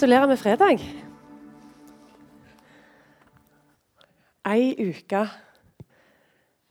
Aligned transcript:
Gratulerer 0.00 0.26
med 0.26 0.38
fredag. 0.40 0.78
Ei 4.48 4.70
uke 4.80 5.20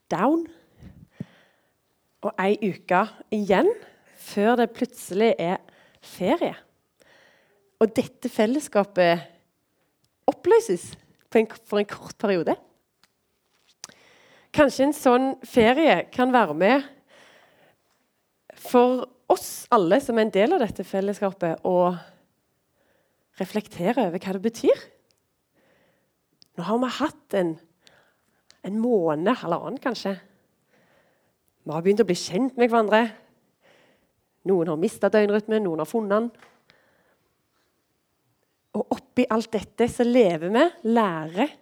down 0.10 0.48
og 2.26 2.42
ei 2.42 2.58
uke 2.72 3.04
igjen 3.30 3.70
før 4.18 4.58
det 4.64 4.72
plutselig 4.74 5.30
er 5.38 5.62
ferie. 6.02 6.58
Og 7.78 7.94
dette 7.94 8.34
fellesskapet 8.34 9.30
oppløses 10.26 10.96
en, 11.30 11.54
for 11.70 11.78
en 11.78 11.92
kort 11.94 12.18
periode. 12.18 12.58
Kanskje 14.50 14.90
en 14.90 15.00
sånn 15.06 15.36
ferie 15.46 16.08
kan 16.10 16.34
være 16.34 16.58
med 16.66 16.94
for 18.58 19.06
oss 19.30 19.68
alle 19.70 20.02
som 20.02 20.18
er 20.18 20.32
en 20.32 20.40
del 20.42 20.58
av 20.58 20.66
dette 20.66 20.82
fellesskapet, 20.82 21.62
å 21.62 21.94
reflektere 23.40 24.08
over 24.10 24.22
hva 24.22 24.36
det 24.36 24.44
betyr. 24.44 24.86
Nå 26.60 26.66
har 26.68 26.80
vi 26.82 26.92
hatt 27.00 27.38
en, 27.40 27.54
en 28.68 28.80
måned, 28.82 29.32
halvannen 29.42 29.80
kanskje. 29.82 30.18
Vi 31.64 31.72
har 31.76 31.84
begynt 31.86 32.04
å 32.04 32.08
bli 32.10 32.18
kjent 32.18 32.60
med 32.60 32.72
hverandre. 32.72 33.04
Noen 34.50 34.72
har 34.72 34.80
mista 34.80 35.12
døgnrytmen, 35.14 35.64
noen 35.64 35.84
har 35.84 35.90
funnet 35.90 36.16
den. 36.16 36.30
Og 38.80 38.96
oppi 38.96 39.26
alt 39.32 39.52
dette 39.54 39.88
så 39.92 40.06
lever 40.08 40.52
vi, 40.54 40.66
lærer 40.92 41.56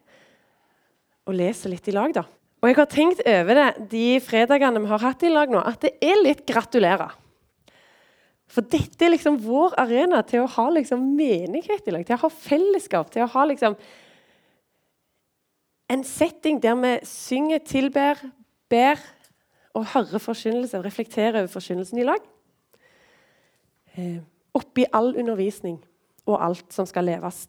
og 1.28 1.36
leser 1.36 1.74
litt 1.74 1.88
i 1.90 1.96
lag. 1.96 2.14
da. 2.16 2.24
Og 2.62 2.70
jeg 2.70 2.78
har 2.80 2.90
tenkt 2.90 3.22
over 3.22 3.60
det 3.60 3.70
de 3.92 4.06
fredagene 4.24 4.82
vi 4.82 4.92
har 4.92 5.04
hatt 5.04 5.24
i 5.28 5.32
lag 5.32 5.52
nå, 5.54 5.62
at 5.62 5.84
det 5.86 5.94
er 6.02 6.22
litt 6.24 6.46
gratulerer. 6.48 7.14
For 8.48 8.64
dette 8.64 9.04
er 9.04 9.12
liksom 9.12 9.40
vår 9.44 9.76
arena 9.82 10.22
til 10.26 10.46
å 10.46 10.52
ha 10.56 10.68
liksom 10.72 11.04
menighet 11.18 11.88
i 11.88 11.94
lag, 11.94 12.06
til 12.08 12.16
å 12.16 12.24
ha 12.24 12.32
fellesskap, 12.32 13.12
til 13.12 13.26
å 13.26 13.32
ha 13.34 13.44
liksom 13.50 13.76
en 15.92 16.04
setting 16.04 16.60
der 16.64 16.76
vi 16.80 16.94
synger, 17.08 17.62
tilber, 17.64 18.20
ber 18.72 19.00
og 19.78 19.86
hører 19.94 20.20
forkynnelse 20.20 20.82
reflekterer 20.84 21.44
over 21.44 21.52
forkynnelsen 21.52 22.02
i 22.02 22.08
lag. 22.08 22.24
Eh, 23.96 24.20
oppi 24.58 24.88
all 24.94 25.14
undervisning 25.16 25.78
og 26.28 26.42
alt 26.44 26.74
som 26.74 26.88
skal 26.90 27.08
leves. 27.08 27.46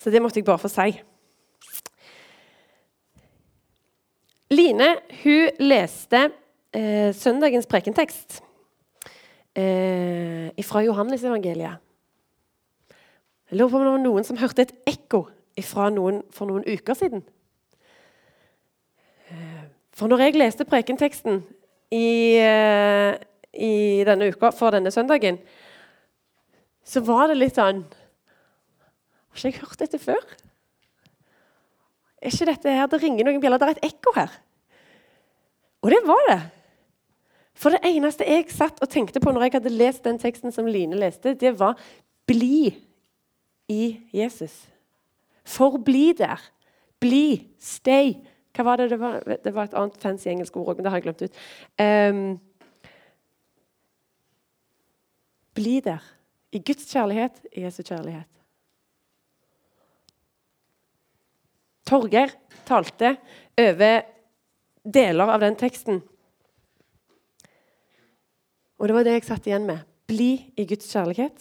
Så 0.00 0.10
det 0.10 0.22
måtte 0.22 0.40
jeg 0.40 0.48
bare 0.48 0.62
få 0.62 0.70
si. 0.72 0.90
Line 4.50 4.94
hun 5.22 5.60
leste 5.62 6.30
eh, 6.74 7.10
søndagens 7.14 7.68
prekentekst 7.70 8.40
eh, 9.56 10.50
fra 10.66 10.82
Johannes-evangeliet. 10.84 11.78
Jeg 13.50 13.58
lurer 13.58 13.70
på 13.70 13.78
om 13.78 13.84
det 13.84 13.92
var 13.92 14.02
noen 14.04 14.26
som 14.26 14.38
hørte 14.38 14.62
et 14.62 14.74
ekko 14.92 15.24
fra 15.66 15.88
noen, 15.92 16.22
for 16.32 16.48
noen 16.48 16.62
uker 16.64 16.96
siden. 16.96 17.24
Eh, 19.30 19.64
for 19.96 20.10
når 20.10 20.26
jeg 20.26 20.38
leste 20.38 20.66
prekenteksten 20.68 21.42
i, 21.90 22.38
eh, 22.38 23.16
i 23.52 24.04
denne 24.06 24.30
uka 24.30 24.52
for 24.54 24.70
denne 24.70 24.92
søndagen, 24.94 25.40
så 26.86 27.02
var 27.04 27.28
det 27.28 27.38
litt 27.38 27.58
sånn 27.58 27.84
Har 29.30 29.36
ikke 29.36 29.50
jeg 29.50 29.60
hørt 29.62 29.78
dette 29.78 29.98
før? 30.02 30.22
Er 32.20 32.32
ikke 32.32 32.46
dette 32.46 32.72
her, 32.74 32.86
Det 32.86 32.98
ringer 33.02 33.24
noen 33.24 33.40
bjeller. 33.40 33.58
Det 33.58 33.68
er 33.68 33.76
et 33.76 33.92
ekko 33.94 34.12
her. 34.16 34.30
Og 35.82 35.90
det 35.90 36.00
var 36.04 36.24
det. 36.28 36.40
For 37.60 37.74
det 37.74 37.82
eneste 37.84 38.24
jeg 38.24 38.48
satt 38.52 38.80
og 38.80 38.88
tenkte 38.88 39.20
på 39.20 39.32
når 39.32 39.46
jeg 39.46 39.58
hadde 39.58 39.72
lest 39.74 40.06
den 40.06 40.18
teksten 40.20 40.54
som 40.54 40.68
Line 40.68 40.96
leste, 40.96 41.34
det 41.34 41.58
var 41.60 41.76
'bli 42.26 42.72
i 43.68 44.00
Jesus'. 44.14 44.68
Forbli 45.44 46.12
der. 46.12 46.40
Bli. 47.00 47.48
Stay. 47.58 48.14
Hva 48.54 48.64
var 48.64 48.76
det? 48.76 48.90
Det 48.90 49.00
var, 49.00 49.20
det 49.44 49.54
var 49.54 49.68
et 49.68 49.74
annet 49.74 49.96
fancy 49.96 50.28
engelsk 50.28 50.56
ord 50.56 50.68
òg, 50.68 50.76
men 50.76 50.84
det 50.84 50.90
har 50.90 51.00
jeg 51.00 51.02
glemt 51.02 51.22
ut. 51.22 51.36
Um, 51.80 52.40
bli 55.54 55.80
der. 55.80 56.04
I 56.52 56.58
Guds 56.58 56.88
kjærlighet, 56.90 57.40
i 57.52 57.62
Jesu 57.62 57.82
kjærlighet. 57.82 58.26
Torgeir 61.86 62.34
talte 62.66 63.16
over 63.58 64.02
deler 64.84 65.30
av 65.30 65.40
den 65.40 65.56
teksten. 65.58 66.02
Og 68.80 68.88
det 68.88 68.96
var 68.96 69.04
det 69.04 69.18
jeg 69.18 69.26
satt 69.28 69.46
igjen 69.48 69.66
med. 69.68 69.82
Bli 70.08 70.30
i 70.56 70.64
Guds 70.64 70.88
kjærlighet. 70.88 71.36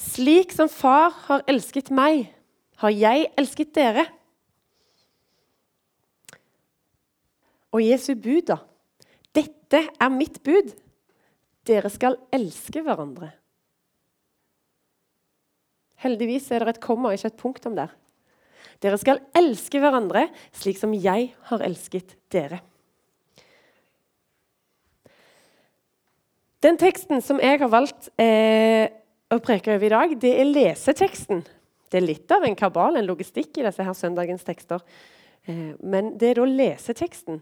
Slik 0.00 0.54
som 0.56 0.70
Far 0.72 1.12
har 1.26 1.44
elsket 1.50 1.90
meg, 1.92 2.30
har 2.80 2.94
jeg 2.94 3.26
elsket 3.38 3.74
dere. 3.76 4.06
Og 7.76 7.84
Jesu 7.84 8.14
bud, 8.16 8.48
da. 8.48 8.56
Dette 9.36 9.84
er 9.84 10.10
mitt 10.14 10.40
bud. 10.42 10.72
Dere 11.68 11.92
skal 11.92 12.16
elske 12.32 12.80
hverandre. 12.82 13.28
Heldigvis 16.00 16.48
er 16.56 16.64
det 16.64 16.78
et 16.78 16.82
komma, 16.82 17.12
ikke 17.12 17.28
et 17.28 17.38
punktum 17.38 17.76
der. 17.76 17.92
Dere 18.80 18.96
skal 18.96 19.20
elske 19.36 19.82
hverandre 19.82 20.24
slik 20.56 20.80
som 20.80 20.96
jeg 20.96 21.34
har 21.52 21.68
elsket 21.68 22.16
dere. 22.32 22.62
Den 26.60 26.76
teksten 26.76 27.22
som 27.24 27.38
jeg 27.40 27.56
har 27.62 27.70
valgt 27.72 28.10
eh, 28.20 28.90
å 29.32 29.38
preke 29.40 29.72
over 29.72 29.86
i 29.86 29.92
dag, 29.92 30.10
det 30.20 30.32
er 30.42 30.48
leseteksten. 30.48 31.40
Det 31.90 31.96
er 31.96 32.04
litt 32.04 32.32
av 32.34 32.44
en 32.44 32.56
kabal, 32.58 32.98
en 32.98 33.08
logistikk, 33.08 33.54
i 33.56 33.64
disse 33.64 33.84
her 33.86 33.96
søndagens 33.96 34.44
tekster. 34.44 34.84
Eh, 35.48 35.72
men 35.80 36.12
det 36.20 36.34
er 36.34 36.40
da 36.42 36.44
leseteksten 36.44 37.40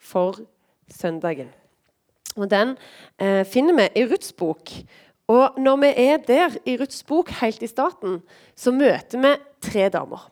for 0.00 0.40
søndagen. 0.88 1.50
Og 2.38 2.48
Den 2.48 2.72
eh, 3.20 3.44
finner 3.44 3.76
vi 3.76 3.88
i 4.00 4.06
Ruths 4.08 4.32
bok. 4.32 4.72
Og 5.28 5.60
når 5.60 5.76
vi 5.82 5.92
er 6.06 6.24
der 6.24 6.56
i 6.64 6.78
Ruths 6.80 7.04
bok 7.04 7.34
helt 7.42 7.60
i 7.62 7.68
starten, 7.68 8.22
så 8.56 8.72
møter 8.72 9.20
vi 9.20 9.34
tre 9.68 9.90
damer. 9.92 10.24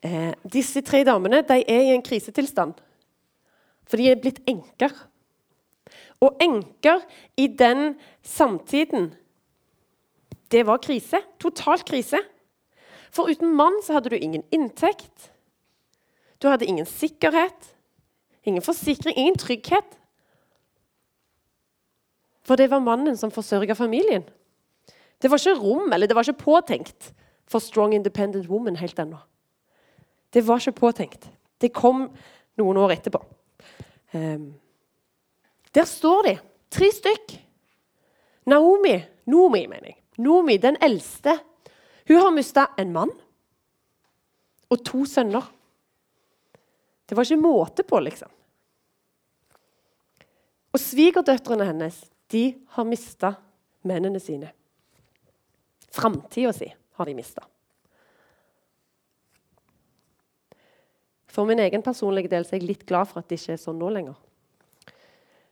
Eh, 0.00 0.32
disse 0.48 0.80
tre 0.80 1.04
damene 1.04 1.42
de 1.44 1.60
er 1.60 1.90
i 1.90 1.92
en 1.92 2.04
krisetilstand, 2.04 2.72
for 3.84 4.00
de 4.00 4.08
er 4.08 4.22
blitt 4.22 4.40
enker. 4.48 4.94
Og 6.20 6.36
enker 6.40 7.00
i 7.36 7.46
den 7.46 7.96
samtiden 8.22 9.14
Det 10.50 10.66
var 10.66 10.80
krise. 10.82 11.20
Totalt 11.38 11.84
krise. 11.86 12.18
For 13.10 13.30
uten 13.30 13.54
mann 13.54 13.76
så 13.86 13.94
hadde 13.94 14.10
du 14.10 14.16
ingen 14.16 14.42
inntekt. 14.50 15.30
Du 16.42 16.48
hadde 16.48 16.66
ingen 16.66 16.86
sikkerhet, 16.86 17.76
ingen 18.42 18.62
forsikring, 18.62 19.16
ingen 19.16 19.38
trygghet. 19.38 19.98
For 22.42 22.56
det 22.56 22.70
var 22.70 22.82
mannen 22.82 23.16
som 23.16 23.30
forsørga 23.30 23.76
familien. 23.78 24.24
Det 25.22 25.30
var 25.30 25.38
ikke 25.38 25.60
rom, 25.60 25.92
eller 25.92 26.06
det 26.06 26.16
var 26.16 26.26
ikke 26.26 26.44
påtenkt 26.44 27.12
for 27.46 27.62
strong 27.62 27.94
independent 27.94 28.48
woman 28.48 28.76
helt 28.76 28.98
ennå. 28.98 29.18
Det 30.32 30.46
var 30.46 30.58
ikke 30.58 30.80
påtenkt. 30.80 31.28
Det 31.60 31.72
kom 31.74 32.08
noen 32.58 32.76
år 32.76 32.96
etterpå. 32.96 33.20
Um, 34.14 34.54
der 35.74 35.86
står 35.86 36.26
de, 36.26 36.34
tre 36.70 36.90
stykk. 36.92 37.36
Naomi, 38.50 38.96
Nomi, 39.30 39.66
mener 39.70 39.92
jeg. 39.92 39.98
Nomi, 40.20 40.56
den 40.60 40.76
eldste, 40.82 41.36
hun 42.08 42.20
har 42.20 42.32
mista 42.34 42.66
en 42.80 42.92
mann 42.92 43.12
og 44.70 44.82
to 44.86 45.04
sønner. 45.08 45.46
Det 47.06 47.16
var 47.16 47.26
ikke 47.26 47.42
måte 47.42 47.84
på, 47.86 48.00
liksom. 48.02 48.30
Og 50.70 50.78
svigerdøtrene 50.78 51.66
hennes 51.66 51.96
de 52.30 52.44
har 52.76 52.86
mista 52.86 53.32
mennene 53.86 54.20
sine. 54.22 54.52
Framtida 55.90 56.52
si 56.54 56.68
har 56.70 57.08
de 57.08 57.14
mista. 57.18 57.42
For 61.30 61.46
min 61.46 61.62
egen 61.62 61.82
personlige 61.82 62.30
del 62.30 62.46
er 62.46 62.58
jeg 62.58 62.66
litt 62.66 62.86
glad 62.86 63.10
for 63.10 63.22
at 63.22 63.30
det 63.30 63.38
ikke 63.40 63.54
er 63.54 63.62
sånn 63.62 63.78
nå 63.78 63.90
lenger. 63.94 64.18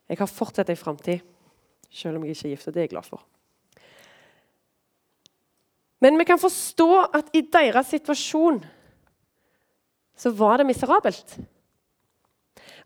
Jeg 0.09 0.19
har 0.19 0.31
fortsatt 0.31 0.71
ei 0.73 0.79
framtid, 0.79 1.21
selv 1.93 2.17
om 2.17 2.25
jeg 2.25 2.37
ikke 2.37 2.49
er 2.49 2.55
gift. 2.57 2.69
Og 2.69 2.75
det 2.75 2.81
er 2.81 2.89
jeg 2.89 2.95
glad 2.95 3.09
for. 3.09 3.25
Men 6.01 6.19
vi 6.19 6.25
kan 6.25 6.41
forstå 6.41 6.91
at 7.19 7.31
i 7.35 7.43
deres 7.53 7.91
situasjon 7.93 8.61
så 10.19 10.31
var 10.35 10.59
det 10.59 10.67
miserabelt. 10.67 11.39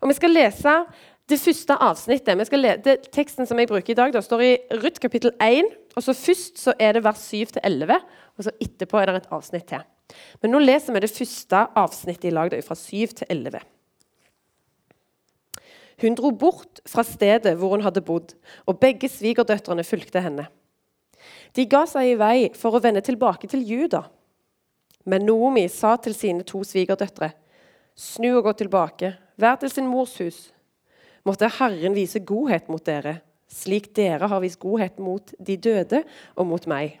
Og 0.01 0.09
Vi 0.09 0.13
skal 0.17 0.33
lese 0.35 0.73
det 1.29 1.39
første 1.39 1.77
avsnittet. 1.79 2.41
Lese, 2.51 2.97
teksten 3.13 3.47
som 3.47 3.59
jeg 3.59 3.69
bruker 3.69 3.93
i 3.93 3.97
dag, 3.97 4.13
da, 4.13 4.21
står 4.21 4.43
i 4.43 4.53
Ruth 4.81 4.99
kapittel 5.01 5.31
1. 5.41 5.69
og 5.95 6.03
så 6.03 6.13
Først 6.13 6.59
så 6.59 6.73
er 6.79 6.93
det 6.93 7.03
vers 7.05 7.23
7-11, 7.31 7.99
og 8.37 8.43
så 8.43 8.51
etterpå 8.61 8.99
er 8.99 9.11
det 9.11 9.21
et 9.21 9.31
avsnitt 9.31 9.67
til. 9.69 9.85
Men 10.41 10.51
nå 10.51 10.59
leser 10.59 10.93
vi 10.93 10.99
det 10.99 11.13
første 11.13 11.67
avsnittet 11.79 12.29
i 12.29 12.33
lag, 12.33 12.53
fra 12.65 12.75
7 12.75 13.15
til 13.21 13.27
11. 13.29 13.61
Hun 16.03 16.17
dro 16.19 16.33
bort 16.35 16.81
fra 16.89 17.05
stedet 17.07 17.55
hvor 17.55 17.77
hun 17.77 17.85
hadde 17.85 18.03
bodd, 18.03 18.33
og 18.67 18.79
begge 18.81 19.07
svigerdøtrene 19.07 19.85
fulgte 19.87 20.19
henne. 20.23 20.49
De 21.55 21.63
ga 21.69 21.85
seg 21.87 22.09
i 22.11 22.17
vei 22.19 22.37
for 22.59 22.75
å 22.75 22.81
vende 22.83 23.03
tilbake 23.05 23.47
til 23.47 23.63
Juda. 23.63 24.03
Men 25.07 25.23
Noomi 25.27 25.63
sa 25.71 25.95
til 26.01 26.15
sine 26.15 26.43
to 26.47 26.63
svigerdøtre.: 26.67 27.31
Snu 27.95 28.33
og 28.33 28.43
gå 28.49 28.53
tilbake, 28.63 29.13
vær 29.37 29.55
til 29.61 29.71
sin 29.71 29.87
mors 29.87 30.17
hus. 30.19 30.49
Måtte 31.23 31.47
Herren 31.59 31.95
vise 31.95 32.19
godhet 32.19 32.67
mot 32.67 32.83
dere, 32.83 33.21
slik 33.47 33.93
dere 33.95 34.27
har 34.27 34.41
vist 34.43 34.59
godhet 34.59 34.99
mot 34.99 35.33
de 35.39 35.55
døde 35.55 36.03
og 36.35 36.47
mot 36.49 36.67
meg. 36.67 36.99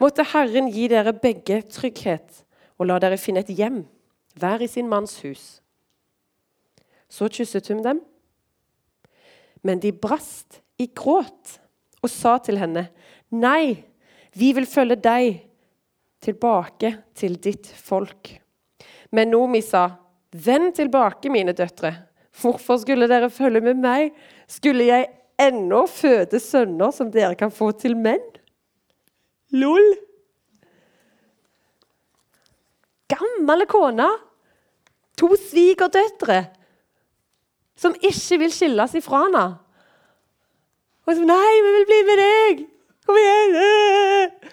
Måtte 0.00 0.26
Herren 0.26 0.70
gi 0.72 0.88
dere 0.90 1.14
begge 1.14 1.62
trygghet 1.70 2.42
og 2.78 2.88
la 2.90 2.98
dere 2.98 3.20
finne 3.20 3.44
et 3.44 3.52
hjem, 3.54 3.84
hver 4.34 4.64
i 4.64 4.70
sin 4.70 4.88
manns 4.90 5.20
hus. 5.22 5.60
Så 7.14 7.28
kysset 7.30 7.70
hun 7.70 7.82
dem. 7.84 8.00
Men 9.62 9.80
de 9.80 9.92
brast 9.94 10.60
i 10.80 10.88
gråt 10.90 11.58
og 12.02 12.10
sa 12.10 12.36
til 12.42 12.58
henne, 12.60 12.88
Nei, 13.34 13.82
vi 14.36 14.52
vil 14.54 14.66
følge 14.68 14.98
deg 15.00 15.38
tilbake 16.22 16.90
til 17.16 17.36
ditt 17.42 17.66
folk. 17.66 18.34
Men 19.14 19.30
Nomi 19.32 19.62
sa, 19.64 19.88
Vend 20.34 20.74
tilbake, 20.74 21.30
mine 21.30 21.54
døtre. 21.54 21.92
Hvorfor 22.42 22.80
skulle 22.82 23.06
dere 23.10 23.30
følge 23.30 23.60
med 23.62 23.78
meg? 23.78 24.14
Skulle 24.50 24.88
jeg 24.88 25.12
ennå 25.38 25.84
føde 25.90 26.40
sønner 26.42 26.90
som 26.94 27.12
dere 27.14 27.38
kan 27.38 27.54
få 27.54 27.70
til 27.78 27.94
menn? 27.94 28.24
Lol. 29.54 29.92
Gamle 33.14 33.68
kone. 33.70 34.08
To 35.22 35.30
svigerdøtre 35.38 36.40
som 37.76 37.94
ikke 38.00 38.38
vil 38.44 38.52
skilles 38.54 38.94
ifra 38.94 39.24
henne. 39.26 39.44
Og 41.06 41.14
så, 41.14 41.24
'Nei, 41.24 41.54
vi 41.64 41.70
vil 41.76 41.86
bli 41.90 42.00
med 42.08 42.20
deg! 42.22 42.66
Kom 43.06 43.16
igjen!' 43.20 44.52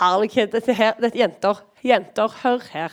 Herlighet. 0.00 0.52
Dette, 0.52 0.74
her, 0.74 0.92
dette 1.00 1.18
jenter. 1.18 1.60
Jenter, 1.84 2.28
hør 2.42 2.60
her. 2.72 2.92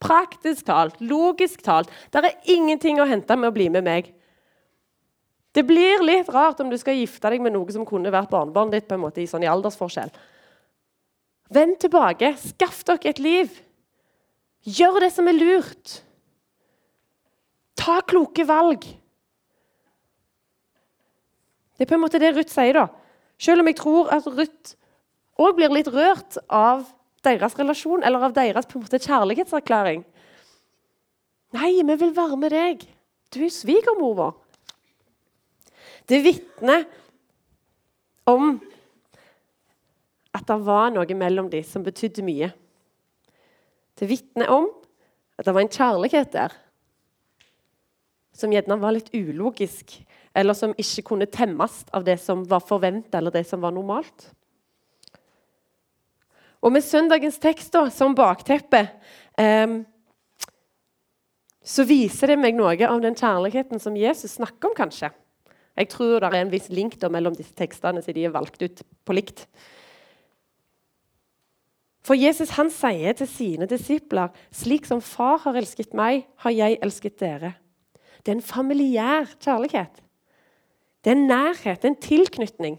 Praktisk 0.00 0.66
talt, 0.66 0.96
logisk 1.00 1.62
talt. 1.62 1.90
Det 2.12 2.24
er 2.24 2.50
ingenting 2.50 3.00
å 3.00 3.06
hente 3.06 3.36
med 3.36 3.50
å 3.50 3.54
bli 3.54 3.68
med 3.68 3.84
meg. 3.84 4.14
Det 5.52 5.64
blir 5.66 6.02
litt 6.06 6.28
rart 6.30 6.60
om 6.62 6.70
du 6.70 6.78
skal 6.78 6.94
gifte 6.94 7.30
deg 7.30 7.42
med 7.42 7.52
noe 7.52 7.74
som 7.74 7.86
kunne 7.86 8.12
vært 8.12 8.30
barnebarnet 8.30 8.72
ditt. 8.72 8.88
på 8.88 8.94
en 8.94 9.00
måte, 9.00 9.20
i 9.20 9.26
sånn 9.26 9.42
i 9.42 9.50
aldersforskjell. 9.50 10.10
Vend 11.50 11.78
tilbake. 11.82 12.36
Skaff 12.38 12.84
dere 12.84 13.10
et 13.10 13.18
liv. 13.18 13.50
Gjør 14.62 15.00
det 15.00 15.12
som 15.12 15.28
er 15.28 15.34
lurt. 15.34 16.02
Ta 17.80 18.00
kloke 18.04 18.44
valg. 18.44 18.84
Det 21.76 21.86
er 21.86 21.88
på 21.88 21.96
en 21.96 22.02
måte 22.02 22.20
det 22.20 22.34
Ruth 22.36 22.52
sier, 22.52 22.76
da. 22.76 22.88
Selv 23.40 23.62
om 23.62 23.70
jeg 23.70 23.78
tror 23.80 24.10
at 24.12 24.26
Ruth 24.28 24.74
òg 25.40 25.56
blir 25.56 25.72
litt 25.72 25.88
rørt 25.88 26.36
av 26.52 26.84
deres 27.24 27.56
relasjon, 27.56 28.04
eller 28.04 28.28
av 28.28 28.36
deres 28.36 28.68
på 28.68 28.78
en 28.78 28.84
måte 28.84 29.00
kjærlighetserklæring. 29.00 30.04
Nei, 31.56 31.72
vi 31.80 31.96
vil 32.02 32.12
være 32.16 32.36
med 32.40 32.52
deg. 32.52 32.84
Du 33.32 33.40
er 33.44 33.52
svigermor 33.54 34.16
vår. 34.18 34.34
Det 36.10 36.20
vitner 36.24 36.84
om 38.28 38.58
at 40.34 40.46
det 40.46 40.58
var 40.66 40.92
noe 40.94 41.16
mellom 41.18 41.48
dem 41.50 41.64
som 41.66 41.84
betydde 41.86 42.24
mye. 42.26 42.50
Det 43.98 44.08
vitner 44.10 44.50
om 44.52 44.68
at 45.38 45.46
det 45.46 45.54
var 45.54 45.64
en 45.64 45.72
kjærlighet 45.72 46.34
der 46.34 46.54
som 48.40 48.52
gjerne 48.52 48.78
var 48.80 48.96
litt 48.96 49.12
ulogisk, 49.14 49.98
eller 50.34 50.56
som 50.56 50.74
ikke 50.78 51.04
kunne 51.12 51.28
temmes 51.30 51.82
av 51.92 52.06
det 52.06 52.18
som 52.22 52.42
var 52.48 52.64
forventa, 52.64 53.18
eller 53.18 53.34
det 53.34 53.44
som 53.48 53.62
var 53.62 53.74
normalt. 53.76 54.30
Og 56.60 56.72
med 56.72 56.84
søndagens 56.84 57.40
tekst 57.40 57.72
da, 57.72 57.86
som 57.92 58.16
bakteppe 58.16 58.82
eh, 59.40 59.80
så 61.60 61.84
viser 61.88 62.32
det 62.32 62.38
meg 62.40 62.56
noe 62.56 62.76
av 62.88 63.00
den 63.04 63.16
kjærligheten 63.16 63.80
som 63.80 63.96
Jesus 63.96 64.38
snakker 64.38 64.70
om, 64.70 64.76
kanskje. 64.76 65.12
Jeg 65.78 65.88
tror 65.92 66.18
det 66.20 66.30
er 66.30 66.42
en 66.42 66.52
viss 66.52 66.68
link 66.72 66.96
da, 67.00 67.08
mellom 67.12 67.36
disse 67.36 67.54
tekstene, 67.56 68.02
så 68.02 68.12
de 68.12 68.26
er 68.26 68.34
valgt 68.34 68.60
ut 68.64 68.82
på 69.06 69.16
likt. 69.16 69.46
For 72.04 72.16
Jesus 72.18 72.56
han 72.56 72.72
sier 72.72 73.16
til 73.16 73.28
sine 73.28 73.68
disipler 73.70 74.32
slik 74.56 74.88
som 74.88 75.02
far 75.04 75.42
har 75.44 75.58
elsket 75.60 75.94
meg, 75.96 76.24
har 76.42 76.54
jeg 76.56 76.80
elsket 76.82 77.18
dere. 77.20 77.54
Det 78.20 78.32
er 78.32 78.38
en 78.38 78.44
familiær 78.44 79.30
kjærlighet. 79.40 80.02
Det 81.04 81.12
er 81.12 81.16
en 81.16 81.26
nærhet, 81.26 81.84
en 81.84 81.96
tilknytning. 81.96 82.76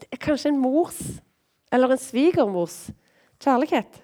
Det 0.00 0.08
er 0.12 0.22
kanskje 0.22 0.52
en 0.52 0.60
mors 0.62 1.00
eller 1.72 1.90
en 1.90 1.98
svigermors 1.98 2.90
kjærlighet. 3.42 4.02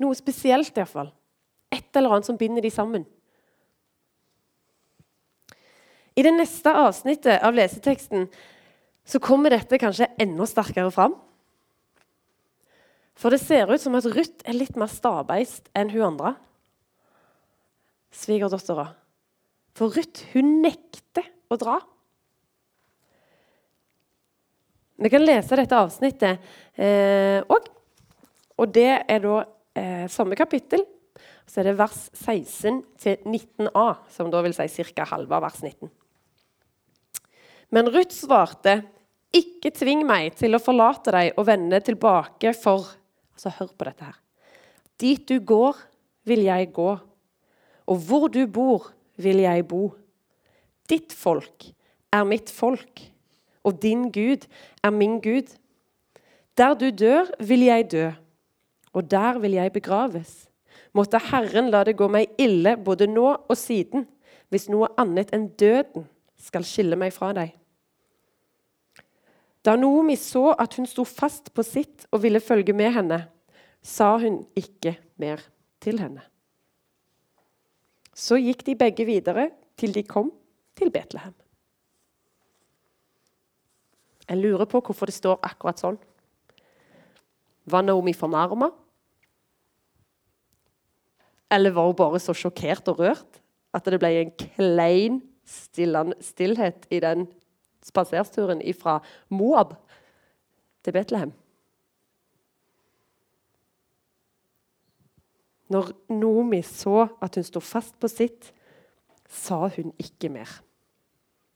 Noe 0.00 0.16
spesielt, 0.18 0.74
iallfall. 0.76 1.12
Et 1.74 1.96
eller 1.96 2.16
annet 2.16 2.28
som 2.28 2.38
binder 2.38 2.64
de 2.64 2.70
sammen. 2.72 3.04
I 6.14 6.22
det 6.22 6.32
neste 6.36 6.70
avsnittet 6.70 7.42
av 7.42 7.54
leseteksten 7.56 8.28
så 9.04 9.20
kommer 9.20 9.52
dette 9.52 9.78
kanskje 9.82 10.08
enda 10.22 10.46
sterkere 10.48 10.92
fram. 10.94 11.16
For 13.18 13.30
det 13.30 13.40
ser 13.42 13.70
ut 13.70 13.80
som 13.80 13.94
at 13.94 14.08
Ruth 14.10 14.42
er 14.44 14.56
litt 14.56 14.76
mer 14.78 14.90
stabeist 14.90 15.70
enn 15.76 15.92
hun 15.94 16.08
andre. 16.10 16.34
Svigerdattera. 18.14 18.88
For 19.74 19.94
Ruth 19.94 20.26
hun 20.34 20.58
nekter 20.62 21.26
å 21.50 21.58
dra. 21.58 21.78
Vi 24.94 25.10
kan 25.10 25.24
lese 25.24 25.58
dette 25.58 25.78
avsnittet 25.78 26.42
eh, 26.78 27.40
og, 27.50 27.66
og 28.54 28.74
det 28.74 28.90
er 29.10 29.22
da 29.24 29.40
eh, 29.74 30.04
samme 30.10 30.38
kapittel. 30.38 30.84
Så 31.44 31.60
er 31.60 31.68
det 31.68 31.78
vers 31.78 31.98
16 32.14 32.78
til 33.02 33.26
19a, 33.28 33.88
som 34.10 34.30
da 34.32 34.40
vil 34.46 34.54
si 34.56 34.86
ca. 34.94 35.06
halve 35.10 35.40
vers 35.44 35.60
19. 35.60 35.90
Men 37.74 37.90
Ruth 37.90 38.14
svarte, 38.14 38.82
'Ikke 39.34 39.72
tving 39.74 40.04
meg 40.06 40.36
til 40.38 40.54
å 40.54 40.62
forlate 40.62 41.10
deg 41.10 41.32
og 41.34 41.48
vende 41.48 41.80
tilbake 41.82 42.54
for' 42.54 43.03
Altså, 43.34 43.52
hør 43.58 43.72
på 43.78 43.84
dette 43.84 44.04
her. 44.04 44.20
'Dit 45.00 45.28
du 45.28 45.40
går, 45.40 45.76
vil 46.24 46.46
jeg 46.46 46.72
gå, 46.72 46.96
og 47.86 47.96
hvor 48.06 48.28
du 48.28 48.46
bor, 48.46 48.92
vil 49.16 49.42
jeg 49.42 49.68
bo.' 49.68 49.94
'Ditt 50.88 51.12
folk 51.12 51.64
er 52.12 52.24
mitt 52.24 52.50
folk.' 52.50 53.14
og 53.64 53.82
din 53.82 54.10
Gud 54.12 54.46
er 54.82 54.90
min 54.90 55.20
Gud. 55.20 55.56
Der 56.58 56.74
du 56.74 56.90
dør, 56.90 57.24
vil 57.46 57.60
jeg 57.60 57.90
dø, 57.92 58.10
og 58.92 59.10
der 59.10 59.38
vil 59.38 59.52
jeg 59.52 59.72
begraves. 59.72 60.48
Måtte 60.92 61.18
Herren 61.18 61.70
la 61.70 61.82
det 61.84 61.96
gå 61.98 62.06
meg 62.08 62.36
ille 62.38 62.76
både 62.76 63.08
nå 63.10 63.26
og 63.48 63.56
siden, 63.58 64.06
hvis 64.52 64.68
noe 64.70 64.92
annet 65.00 65.32
enn 65.34 65.48
døden 65.58 66.06
skal 66.38 66.66
skille 66.66 66.96
meg 66.96 67.10
fra 67.16 67.32
deg. 67.34 67.50
Da 69.64 69.76
Noomi 69.80 70.16
så 70.20 70.50
at 70.60 70.76
hun 70.76 70.86
sto 70.88 71.06
fast 71.08 71.48
på 71.56 71.64
sitt 71.64 72.04
og 72.12 72.20
ville 72.24 72.42
følge 72.44 72.74
med 72.76 72.92
henne, 72.98 73.20
sa 73.80 74.14
hun 74.20 74.42
ikke 74.56 74.96
mer 75.20 75.40
til 75.80 76.00
henne. 76.00 76.22
Så 78.14 78.36
gikk 78.38 78.62
de 78.68 78.76
begge 78.78 79.06
videre 79.08 79.48
til 79.80 79.94
de 79.96 80.04
kom 80.06 80.30
til 80.76 80.92
Betlehem. 80.92 81.34
Jeg 84.28 84.40
lurer 84.40 84.68
på 84.68 84.80
hvorfor 84.80 85.08
det 85.08 85.16
står 85.16 85.40
akkurat 85.44 85.80
sånn. 85.80 85.98
Var 87.68 87.84
Naomi 87.84 88.14
fornærma? 88.16 88.70
Eller 91.52 91.74
var 91.74 91.88
hun 91.88 91.96
bare 91.96 92.20
så 92.20 92.34
sjokkert 92.36 92.88
og 92.92 93.00
rørt 93.00 93.40
at 93.74 93.88
det 93.90 94.00
ble 94.00 94.12
en 94.20 94.32
klein 94.38 95.20
stillhet 95.44 96.86
i 96.94 97.00
den 97.04 97.26
spasersturen 97.84 98.62
fra 98.78 98.98
Moab 99.28 99.76
til 100.84 100.96
Betlehem? 100.96 101.32
Når 105.72 105.94
Nomi 106.12 106.60
så 106.62 107.08
at 107.24 107.38
hun 107.38 107.46
sto 107.46 107.60
fast 107.60 107.96
på 108.00 108.08
sitt, 108.08 108.52
sa 109.28 109.64
hun 109.68 109.94
ikke 109.98 110.28
mer. 110.30 110.50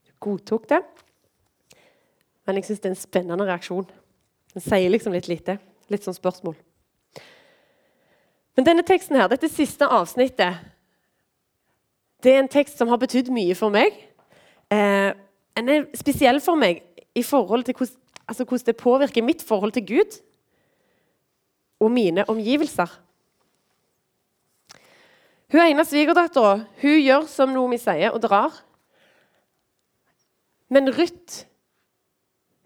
Hun 0.08 0.16
godtok 0.24 0.68
det 0.70 0.82
men 2.48 2.56
jeg 2.56 2.64
syns 2.64 2.80
det 2.80 2.88
er 2.88 2.94
en 2.94 2.96
spennende 2.96 3.44
reaksjon. 3.44 3.84
Den 4.54 4.64
sier 4.64 4.88
liksom 4.88 5.12
litt 5.12 5.26
lite. 5.28 5.58
Litt 5.92 6.06
sånn 6.06 6.16
spørsmål. 6.16 6.54
Men 8.56 8.64
denne 8.64 8.84
teksten 8.88 9.18
her, 9.20 9.28
dette 9.28 9.50
siste 9.52 9.84
avsnittet, 9.84 10.62
det 12.24 12.32
er 12.32 12.40
en 12.40 12.48
tekst 12.48 12.80
som 12.80 12.88
har 12.88 12.98
betydd 13.02 13.28
mye 13.36 13.52
for 13.54 13.68
meg. 13.74 13.92
Eh, 14.72 15.12
den 15.58 15.74
er 15.74 15.98
spesiell 15.98 16.40
for 16.44 16.60
meg 16.60 16.84
i 17.18 17.24
forhold 17.26 17.64
til 17.66 17.74
hvordan, 17.74 17.96
altså 18.28 18.44
hvordan 18.44 18.66
det 18.66 18.76
påvirker 18.76 19.26
mitt 19.26 19.42
forhold 19.42 19.72
til 19.72 19.86
Gud 19.88 20.18
og 21.80 21.90
mine 21.90 22.24
omgivelser. 22.30 22.90
Hun 25.48 25.64
ene 25.64 25.84
svigerdattera 25.88 26.58
gjør 26.82 27.26
som 27.30 27.54
Nomi 27.54 27.78
sier, 27.80 28.12
og 28.12 28.20
drar. 28.22 28.52
Men 30.68 30.90
Ruth 30.92 31.48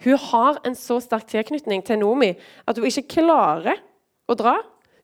hun 0.02 0.18
har 0.18 0.58
en 0.66 0.75
så 0.75 0.99
sterk 1.02 1.28
tilknytning 1.30 1.84
til 1.87 2.00
Nomi 2.00 2.32
at 2.66 2.78
hun 2.78 2.88
ikke 2.88 3.20
klarer 3.20 3.78
å 4.26 4.34
dra. 4.38 4.56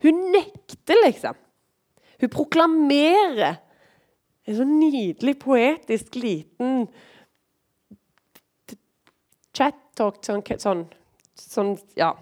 Hun 0.02 0.24
nekter, 0.34 0.98
liksom. 1.04 1.36
Hun 2.18 2.32
proklamerer 2.32 3.60
en 4.48 4.56
så 4.58 4.66
nydelig, 4.66 5.36
poetisk, 5.38 6.18
liten 6.18 6.88
chat-talk 9.58 10.22
sånn, 10.24 10.44
sånn, 10.58 10.86
sånn, 11.34 11.76
Ja. 11.98 12.14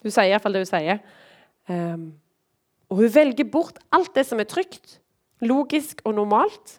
Hun 0.00 0.12
sier 0.14 0.30
iallfall 0.32 0.56
det 0.56 0.62
hun 0.64 0.70
sier. 0.70 1.00
Um, 1.68 2.04
og 2.90 3.02
hun 3.02 3.12
velger 3.12 3.46
bort 3.52 3.78
alt 3.92 4.14
det 4.16 4.24
som 4.26 4.40
er 4.40 4.48
trygt, 4.48 4.98
logisk 5.44 6.00
og 6.04 6.16
normalt, 6.16 6.78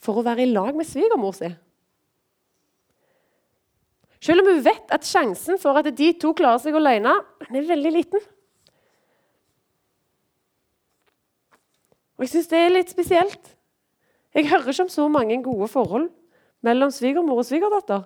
for 0.00 0.16
å 0.16 0.24
være 0.24 0.46
i 0.46 0.52
lag 0.52 0.72
med 0.76 0.88
svigermor 0.88 1.36
si. 1.36 1.50
Selv 4.20 4.42
om 4.42 4.50
hun 4.52 4.64
vet 4.64 4.92
at 4.92 5.06
sjansen 5.08 5.60
for 5.60 5.76
at 5.80 5.88
de 5.96 6.10
to 6.20 6.32
klarer 6.36 6.60
seg 6.60 6.76
alene, 6.76 7.12
er 7.48 7.68
veldig 7.68 7.92
liten. 7.94 8.24
Og 12.20 12.26
Jeg 12.26 12.34
syns 12.34 12.50
det 12.52 12.58
er 12.60 12.74
litt 12.74 12.90
spesielt. 12.92 13.54
Jeg 14.36 14.50
hører 14.50 14.68
ikke 14.68 14.84
om 14.84 14.92
så 14.92 15.06
mange 15.08 15.38
gode 15.42 15.68
forhold 15.72 16.10
mellom 16.62 16.92
svigermor 16.92 17.40
og 17.40 17.46
svigerdatter. 17.48 18.04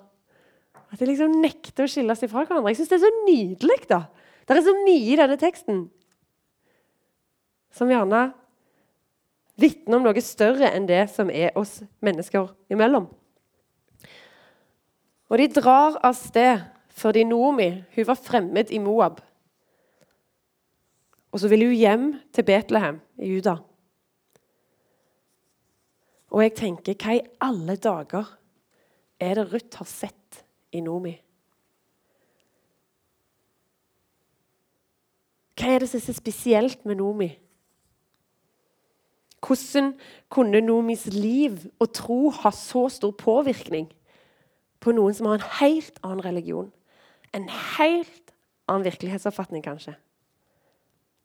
At 0.95 1.01
de 1.03 1.09
liksom 1.11 1.41
nekter 1.43 1.89
å 1.89 1.91
skille 1.91 2.15
seg 2.15 2.31
fra 2.31 2.45
hverandre. 2.45 2.71
Jeg 2.71 2.79
syns 2.79 2.93
det 2.93 3.01
er 3.01 3.03
så 3.03 3.13
nydelig. 3.27 3.81
da. 3.91 4.05
Det 4.47 4.55
er 4.55 4.63
så 4.63 4.75
mye 4.79 5.11
i 5.11 5.19
denne 5.19 5.39
teksten 5.41 5.81
som 7.75 7.91
gjerne 7.91 8.29
vitner 9.59 9.99
om 9.99 10.07
noe 10.07 10.23
større 10.23 10.71
enn 10.71 10.87
det 10.87 11.09
som 11.11 11.31
er 11.35 11.57
oss 11.59 11.81
mennesker 12.05 12.53
imellom. 12.71 13.09
Og 15.31 15.41
de 15.41 15.51
drar 15.51 15.99
av 16.05 16.15
sted 16.15 16.63
fordi 16.95 17.25
Nomi 17.27 17.71
hun 17.97 18.07
var 18.07 18.21
fremmed 18.21 18.71
i 18.71 18.79
Moab. 18.79 19.19
Og 21.35 21.43
så 21.43 21.51
vil 21.51 21.67
hun 21.67 21.75
hjem 21.75 22.11
til 22.31 22.47
Betlehem 22.47 23.01
i 23.19 23.33
Juda. 23.33 23.57
Og 26.31 26.43
jeg 26.45 26.55
tenker, 26.59 26.95
hva 26.95 27.17
i 27.17 27.25
alle 27.43 27.75
dager 27.83 28.31
er 29.23 29.41
det 29.41 29.49
Ruth 29.51 29.81
har 29.81 29.91
sett 29.91 30.24
i 30.75 30.83
Nomi? 30.83 31.15
Hva 35.55 35.71
er 35.71 35.85
det 35.85 35.89
som 35.91 36.01
er 36.01 36.07
så 36.09 36.15
spesielt 36.17 36.83
med 36.89 36.99
Nomi? 36.99 37.31
Hvordan 39.45 39.93
kunne 40.33 40.63
Nomis 40.65 41.07
liv 41.13 41.67
og 41.79 41.93
tro 41.95 42.31
ha 42.33 42.51
så 42.55 42.89
stor 42.93 43.13
påvirkning 43.19 43.91
på 44.81 44.93
noen 44.97 45.15
som 45.17 45.29
har 45.29 45.39
en 45.39 45.51
helt 45.61 46.01
annen 46.03 46.25
religion? 46.25 46.73
En 47.37 47.47
helt 47.49 48.33
annen 48.69 48.87
virkelighetsoppfatning, 48.87 49.65
kanskje? 49.65 49.95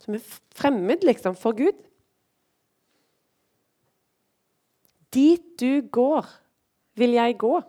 Som 0.04 0.16
er 0.16 0.24
fremmed, 0.56 1.04
liksom, 1.08 1.36
for 1.36 1.56
Gud? 1.56 1.76
Dit 5.14 5.56
du 5.60 5.82
går, 5.92 6.28
vil 7.00 7.16
jeg 7.18 7.38
gå. 7.40 7.60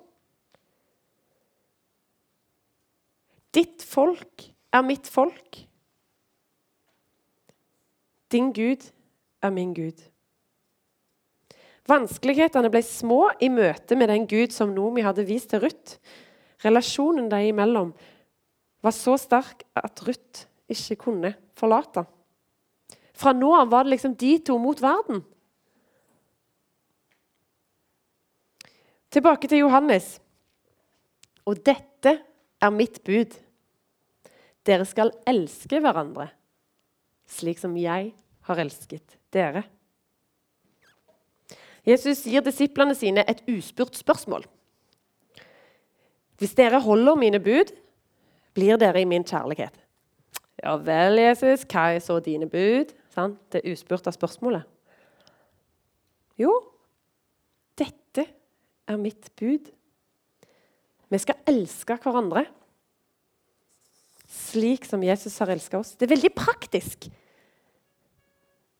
Ditt 3.54 3.82
folk 3.82 4.46
er 4.72 4.86
mitt 4.86 5.08
folk. 5.10 5.58
Din 8.30 8.52
Gud 8.54 8.86
er 9.42 9.50
min 9.50 9.74
Gud. 9.74 9.98
Vanskelighetene 11.90 12.70
ble 12.70 12.82
små 12.86 13.24
i 13.42 13.48
møte 13.50 13.96
med 13.98 14.12
den 14.12 14.28
Gud 14.30 14.54
som 14.54 14.70
Nomi 14.74 15.02
hadde 15.02 15.26
vist 15.26 15.50
til 15.50 15.64
Ruth. 15.64 15.98
Relasjonen 16.62 17.30
dem 17.32 17.48
imellom 17.50 17.90
var 18.84 18.94
så 18.94 19.16
sterk 19.18 19.64
at 19.74 20.02
Ruth 20.06 20.46
ikke 20.70 21.00
kunne 21.08 21.34
forlate. 21.58 22.04
Fra 23.16 23.34
nå 23.36 23.50
av 23.56 23.72
var 23.72 23.84
det 23.84 23.96
liksom 23.96 24.14
de 24.16 24.36
to 24.46 24.56
mot 24.60 24.78
verden. 24.80 25.24
Tilbake 29.10 29.50
til 29.50 29.64
Johannes. 29.64 30.20
Og 31.44 31.58
dette 31.66 31.89
er 32.60 32.74
mitt 32.74 33.00
bud. 33.04 33.36
Dere 34.66 34.84
skal 34.84 35.14
elske 35.28 35.80
hverandre 35.80 36.28
slik 37.30 37.60
som 37.60 37.76
jeg 37.78 38.10
har 38.48 38.62
elsket 38.62 39.16
dere. 39.34 39.64
Jesus 41.86 42.24
gir 42.28 42.44
disiplene 42.44 42.94
sine 42.96 43.24
et 43.30 43.40
uspurt 43.48 43.96
spørsmål. 43.96 44.44
Hvis 46.40 46.56
dere 46.56 46.80
holder 46.82 47.18
mine 47.20 47.40
bud, 47.42 47.72
blir 48.56 48.80
dere 48.80 49.02
i 49.02 49.08
min 49.08 49.24
kjærlighet. 49.24 49.76
Ja 50.60 50.74
vel, 50.76 51.20
Jesus, 51.22 51.64
hva 51.68 51.90
er 51.94 52.02
så 52.04 52.18
dine 52.20 52.48
bud? 52.50 52.92
Sant? 53.10 53.38
det 53.52 53.64
uspurte 53.66 54.12
spørsmålet. 54.12 54.66
Jo, 56.38 56.52
dette 57.78 58.26
er 58.88 59.00
mitt 59.00 59.30
bud. 59.40 59.70
Vi 61.10 61.18
skal 61.18 61.40
elske 61.50 61.96
hverandre 62.00 62.46
slik 64.30 64.86
som 64.86 65.02
Jesus 65.02 65.38
har 65.42 65.50
elska 65.50 65.80
oss. 65.80 65.96
Det 65.98 66.06
er 66.06 66.14
veldig 66.14 66.30
praktisk. 66.38 67.08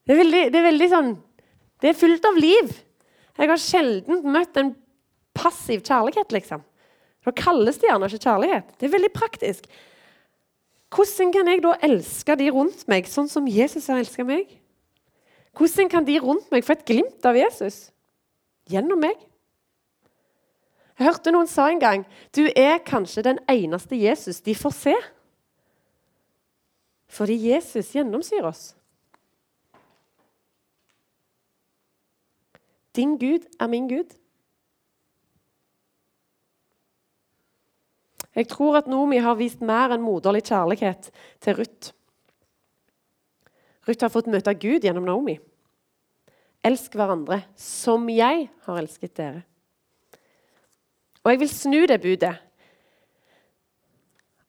Det 0.07 0.15
er 0.15 0.21
veldig, 0.23 0.45
det 0.51 0.59
er 0.59 0.67
veldig 0.71 0.89
sånn 0.91 1.11
Det 1.81 1.91
er 1.91 1.97
fullt 1.97 2.27
av 2.29 2.37
liv. 2.37 2.73
Jeg 3.41 3.49
har 3.49 3.61
sjelden 3.63 4.25
møtt 4.29 4.59
en 4.61 4.75
passiv 5.37 5.81
kjærlighet, 5.87 6.33
liksom. 6.35 6.61
Da 7.25 7.33
kalles 7.37 7.79
det 7.81 7.89
gjerne 7.89 8.09
ikke 8.11 8.27
kjærlighet. 8.27 8.75
Det 8.77 8.87
er 8.87 8.93
veldig 8.93 9.11
praktisk. 9.17 9.71
Hvordan 10.93 11.33
kan 11.33 11.49
jeg 11.49 11.63
da 11.65 11.73
elske 11.87 12.37
de 12.37 12.51
rundt 12.53 12.85
meg 12.91 13.09
sånn 13.09 13.31
som 13.33 13.49
Jesus 13.49 13.89
har 13.89 14.01
elska 14.03 14.27
meg? 14.29 14.51
Hvordan 15.57 15.89
kan 15.89 16.05
de 16.05 16.19
rundt 16.21 16.51
meg 16.53 16.67
få 16.67 16.77
et 16.77 16.85
glimt 16.89 17.27
av 17.27 17.39
Jesus 17.39 17.89
gjennom 18.71 19.01
meg? 19.01 19.17
Jeg 21.01 21.09
hørte 21.09 21.33
noen 21.33 21.49
sa 21.49 21.71
en 21.73 21.81
gang 21.81 22.03
du 22.37 22.43
er 22.53 22.83
kanskje 22.85 23.25
den 23.25 23.39
eneste 23.49 23.97
Jesus 23.97 24.43
de 24.45 24.53
får 24.53 24.75
se. 24.77 24.93
Fordi 27.11 27.39
Jesus 27.49 27.95
gjennomsyrer 27.97 28.51
oss. 28.51 28.65
Din 32.93 33.17
Gud 33.17 33.49
er 33.57 33.73
min 33.73 33.89
Gud. 33.89 34.13
Jeg 38.37 38.49
tror 38.53 38.77
at 38.79 38.87
Nomi 38.87 39.19
har 39.25 39.41
vist 39.41 39.65
mer 39.65 39.95
enn 39.95 40.05
moderlig 40.05 40.45
kjærlighet 40.51 41.09
til 41.41 41.57
Ruth. 41.59 41.95
Ruth 43.89 44.05
har 44.05 44.13
fått 44.13 44.29
møte 44.31 44.53
Gud 44.55 44.85
gjennom 44.85 45.09
Naomi. 45.09 45.39
Elsk 46.63 46.93
hverandre 46.95 47.41
som 47.57 48.05
jeg 48.13 48.51
har 48.67 48.83
elsket 48.83 49.17
dere. 49.17 49.47
Og 51.25 51.33
jeg 51.33 51.41
vil 51.43 51.53
snu 51.53 51.81
det 51.89 52.01
budet 52.03 52.37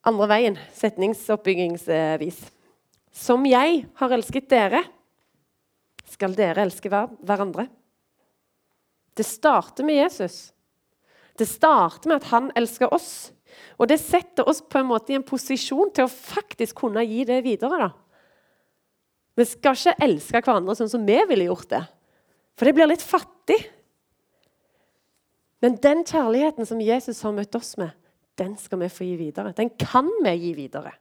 andre 0.08 0.28
veien, 0.32 0.58
setningsoppbyggingsvis. 0.78 2.40
Som 3.14 3.46
jeg 3.46 3.84
har 4.00 4.16
elsket 4.16 4.48
dere, 4.50 4.84
skal 6.12 6.36
dere 6.36 6.66
elske 6.66 6.90
hverandre. 6.90 7.68
Det 9.16 9.28
starter 9.28 9.86
med 9.86 10.00
Jesus. 10.00 10.52
Det 11.38 11.48
starter 11.48 12.10
med 12.10 12.22
at 12.22 12.30
han 12.32 12.50
elsker 12.58 12.92
oss. 12.94 13.32
Og 13.78 13.90
det 13.92 14.00
setter 14.02 14.48
oss 14.48 14.62
på 14.64 14.80
en 14.80 14.90
måte 14.90 15.14
i 15.14 15.18
en 15.20 15.28
posisjon 15.28 15.92
til 15.94 16.08
å 16.08 16.12
faktisk 16.12 16.80
kunne 16.84 17.04
gi 17.06 17.26
det 17.28 17.42
videre. 17.46 17.78
da. 17.88 17.92
Vi 19.36 19.48
skal 19.48 19.78
ikke 19.78 20.08
elske 20.08 20.42
hverandre 20.42 20.76
sånn 20.80 20.92
som 20.92 21.06
vi 21.08 21.20
ville 21.28 21.48
gjort 21.48 21.70
det, 21.72 21.84
for 22.56 22.68
det 22.68 22.76
blir 22.76 22.90
litt 22.92 23.04
fattig. 23.04 23.60
Men 25.62 25.78
den 25.78 26.04
kjærligheten 26.08 26.66
som 26.66 26.82
Jesus 26.82 27.22
har 27.22 27.36
møtt 27.38 27.56
oss 27.56 27.76
med, 27.78 27.94
den 28.40 28.56
skal 28.58 28.82
vi 28.82 28.90
få 28.90 29.06
gi 29.06 29.16
videre. 29.20 29.54
Den 29.58 29.70
kan 29.78 30.10
vi 30.24 30.34
gi 30.42 30.54
videre. 30.58 30.96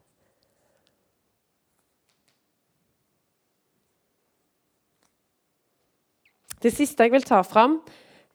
Det 6.60 6.72
siste 6.76 7.06
jeg 7.06 7.14
vil 7.14 7.24
ta 7.24 7.40
fram, 7.40 7.78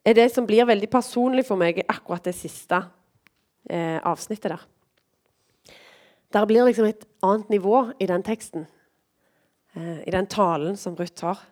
er 0.05 0.17
det 0.17 0.31
som 0.33 0.47
blir 0.49 0.65
veldig 0.65 0.89
personlig 0.89 1.45
for 1.45 1.61
meg, 1.61 1.77
i 1.77 1.89
akkurat 1.89 2.25
det 2.25 2.33
siste 2.37 2.79
eh, 3.69 3.99
avsnittet 4.01 4.55
der. 4.55 4.63
Der 6.33 6.47
blir 6.49 6.65
liksom 6.65 6.89
et 6.89 7.05
annet 7.23 7.49
nivå 7.53 7.91
i 8.01 8.07
den 8.09 8.25
teksten, 8.25 8.65
eh, 9.75 10.01
i 10.07 10.13
den 10.13 10.25
talen 10.27 10.77
som 10.77 10.97
Ruth 10.97 11.25
har. 11.25 11.45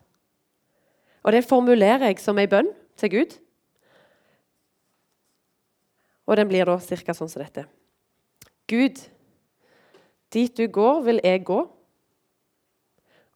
Og 1.24 1.32
det 1.32 1.46
formulerer 1.46 2.10
jeg 2.10 2.20
som 2.20 2.42
ei 2.42 2.50
bønn 2.50 2.74
til 2.98 3.13
Gud. 3.13 3.38
Og 6.25 6.38
den 6.38 6.48
blir 6.48 6.65
da 6.65 6.77
ca. 6.80 7.13
sånn 7.13 7.30
som 7.30 7.44
dette. 7.44 7.65
Gud, 8.70 9.00
dit 10.34 10.58
du 10.58 10.68
går, 10.68 11.01
vil 11.03 11.20
jeg 11.24 11.44
gå. 11.46 11.60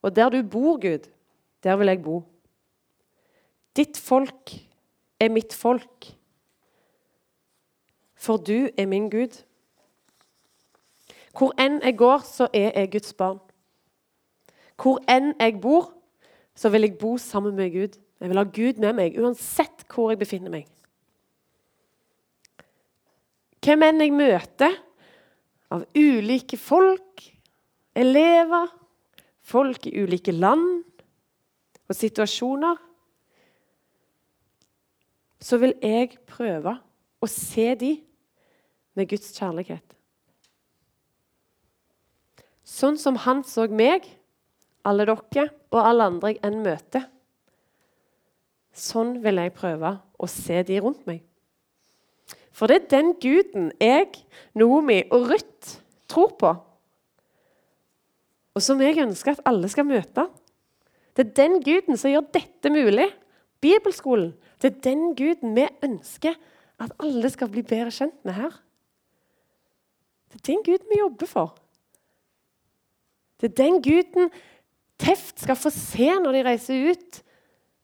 Og 0.01 0.15
der 0.15 0.29
du 0.29 0.41
bor, 0.44 0.77
Gud, 0.79 1.10
der 1.63 1.75
vil 1.75 1.91
jeg 1.91 2.03
bo. 2.03 2.22
Ditt 3.75 3.98
folk 3.98 4.53
er 5.20 5.29
mitt 5.29 5.53
folk, 5.53 6.13
for 8.15 8.38
du 8.38 8.70
er 8.77 8.88
min 8.89 9.10
Gud. 9.10 9.36
Hvor 11.38 11.53
enn 11.62 11.82
jeg 11.84 11.98
går, 11.98 12.24
så 12.25 12.48
er 12.53 12.72
jeg 12.79 12.91
Guds 12.96 13.13
barn. 13.13 13.38
Hvor 14.82 15.01
enn 15.10 15.36
jeg 15.39 15.60
bor, 15.62 15.91
så 16.58 16.70
vil 16.74 16.88
jeg 16.88 16.98
bo 16.98 17.17
sammen 17.22 17.56
med 17.56 17.72
Gud. 17.74 18.00
Jeg 18.20 18.29
vil 18.29 18.38
ha 18.38 18.44
Gud 18.44 18.82
med 18.82 18.98
meg 18.98 19.20
uansett 19.22 19.86
hvor 19.94 20.10
jeg 20.10 20.22
befinner 20.22 20.53
meg. 20.53 20.65
Hvem 23.67 23.83
enn 23.83 24.00
jeg 24.00 24.13
møter 24.15 24.75
av 25.75 25.81
ulike 25.91 26.55
folk, 26.55 27.25
elever, 28.00 28.69
folk 29.43 29.89
i 29.89 29.91
ulike 30.00 30.31
land 30.31 30.86
og 31.83 31.97
situasjoner, 32.00 32.79
så 35.43 35.59
vil 35.59 35.75
jeg 35.83 36.15
prøve 36.31 36.77
å 37.19 37.27
se 37.27 37.67
de 37.83 37.91
med 38.95 39.12
Guds 39.12 39.36
kjærlighet. 39.36 39.83
Sånn 42.63 42.95
som 42.95 43.19
han 43.27 43.43
så 43.43 43.67
meg, 43.67 44.07
alle 44.88 45.12
dere 45.12 45.50
og 45.75 45.81
alle 45.83 46.07
andre 46.13 46.38
jeg 46.38 46.43
enn 46.47 46.62
møter. 46.63 47.12
Sånn 48.71 49.17
vil 49.19 49.43
jeg 49.43 49.59
prøve 49.59 49.97
å 50.15 50.31
se 50.31 50.63
de 50.63 50.79
rundt 50.79 51.03
meg. 51.03 51.26
For 52.57 52.69
det 52.69 52.77
er 52.79 52.89
den 52.95 53.13
guden 53.21 53.69
jeg, 53.77 54.07
Noomi 54.57 55.03
og 55.13 55.29
Ruth 55.29 55.77
tror 56.09 56.31
på, 56.39 56.55
og 58.57 58.63
som 58.65 58.81
jeg 58.81 58.97
ønsker 59.03 59.35
at 59.35 59.43
alle 59.45 59.69
skal 59.69 59.85
møte. 59.85 60.25
Det 61.13 61.25
er 61.27 61.33
den 61.37 61.59
guden 61.61 61.97
som 61.97 62.09
gjør 62.09 62.25
dette 62.33 62.71
mulig. 62.73 63.05
Bibelskolen. 63.61 64.31
Det 64.61 64.71
er 64.71 64.81
den 64.85 65.11
guden 65.17 65.53
vi 65.53 65.67
ønsker 65.85 66.33
at 66.81 66.93
alle 67.01 67.29
skal 67.29 67.49
bli 67.53 67.61
bedre 67.65 67.93
kjent 67.93 68.17
med 68.25 68.33
her. 68.37 68.57
Det 70.31 70.41
er 70.41 70.45
den 70.49 70.63
guden 70.65 70.89
vi 70.89 70.99
jobber 70.99 71.29
for. 71.29 71.53
Det 73.37 73.51
er 73.51 73.57
den 73.63 73.81
guden 73.85 74.31
Teft 74.97 75.43
skal 75.43 75.55
få 75.55 75.69
se 75.69 76.09
når 76.23 76.33
de 76.33 76.39
reiser 76.47 76.87
ut, 76.89 77.19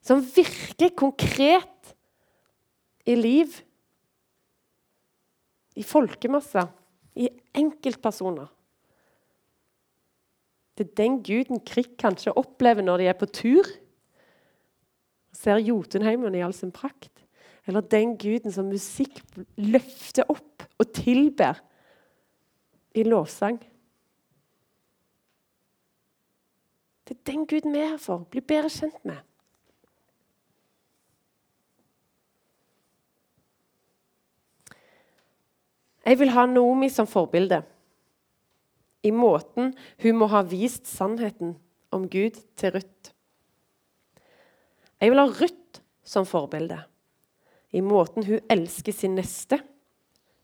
som 0.02 0.24
virker 0.36 0.90
konkret 0.98 1.94
i 3.06 3.14
liv. 3.16 3.54
I 5.76 5.84
folkemasser, 5.84 6.68
i 7.16 7.30
enkeltpersoner. 7.58 8.50
Det 10.78 10.88
er 10.88 10.96
den 10.98 11.20
guden 11.26 11.62
Krik 11.66 11.96
kanskje 12.02 12.34
opplever 12.38 12.86
når 12.86 13.02
de 13.02 13.10
er 13.10 13.18
på 13.18 13.30
tur. 13.30 13.68
Ser 15.34 15.62
Jotunheimen 15.62 16.36
i 16.36 16.42
all 16.46 16.54
sin 16.54 16.74
prakt. 16.74 17.12
Eller 17.68 17.86
den 17.86 18.18
guden 18.18 18.52
som 18.52 18.72
musikk 18.72 19.22
løfter 19.58 20.28
opp 20.30 20.66
og 20.82 20.90
tilber 20.98 21.62
i 22.98 23.06
lovsang. 23.06 23.60
Det 27.08 27.18
er 27.18 27.32
den 27.32 27.46
guden 27.48 27.74
vi 27.74 27.84
er 27.84 27.94
her 27.94 28.02
for. 28.02 28.26
Bli 28.32 28.42
bedre 28.42 28.72
kjent 28.74 29.00
med. 29.06 29.22
Jeg 36.04 36.20
vil 36.20 36.34
ha 36.36 36.46
Naomi 36.50 36.90
som 36.92 37.08
forbilde 37.08 37.62
i 39.04 39.12
måten 39.12 39.74
hun 40.04 40.20
må 40.20 40.30
ha 40.32 40.44
vist 40.48 40.88
sannheten 40.88 41.56
om 41.96 42.08
Gud 42.12 42.40
til 42.60 42.74
Ruth. 42.76 43.12
Jeg 45.00 45.12
vil 45.12 45.20
ha 45.20 45.28
Ruth 45.28 45.82
som 46.04 46.28
forbilde 46.28 46.80
i 47.74 47.82
måten 47.82 48.26
hun 48.28 48.44
elsker 48.54 48.94
sin 48.94 49.16
neste, 49.18 49.58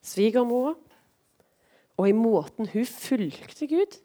svigermora, 0.01 0.73
og 1.99 2.07
i 2.07 2.15
måten 2.15 2.69
hun 2.71 2.87
fulgte 2.89 3.67
Gud. 3.69 3.99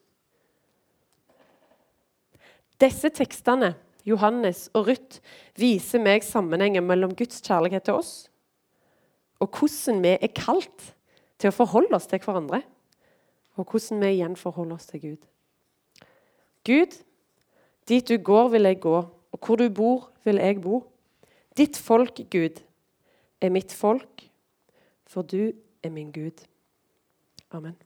Disse 2.83 3.09
tekstene, 3.15 3.73
Johannes 4.05 4.67
og 4.75 4.91
Ruth, 4.91 5.23
viser 5.57 6.03
meg 6.03 6.27
sammenhengen 6.27 6.85
mellom 6.85 7.15
Guds 7.17 7.41
kjærlighet 7.41 7.87
til 7.89 8.03
oss 8.03 8.15
og 9.45 9.59
hvordan 9.59 10.03
vi 10.05 10.13
er 10.15 10.33
kalt 10.37 10.94
til 11.45 11.53
å 11.53 11.57
forholde 11.59 11.93
oss 11.99 12.09
til 12.09 12.23
hverandre 12.25 12.63
og 13.61 13.69
hvordan 13.69 14.01
vi 14.01 14.15
igjen 14.17 14.37
forholder 14.41 14.79
oss 14.79 14.89
til 14.89 15.03
Gud. 15.03 15.27
Gud, 16.65 16.97
dit 17.89 18.09
du 18.09 18.17
går, 18.17 18.49
vil 18.57 18.67
jeg 18.71 18.81
gå, 18.81 18.97
og 19.33 19.47
hvor 19.47 19.61
du 19.61 19.69
bor, 19.69 20.09
vil 20.25 20.41
jeg 20.41 20.63
bo. 20.65 20.81
Ditt 21.57 21.77
folk, 21.77 22.19
Gud, 22.33 22.63
er 23.41 23.53
mitt 23.53 23.73
folk, 23.73 24.25
for 25.07 25.23
du 25.23 25.53
er 25.83 25.93
min 25.93 26.11
Gud. 26.13 26.47
Amen. 27.53 27.77